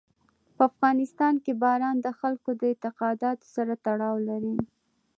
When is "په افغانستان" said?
0.55-1.33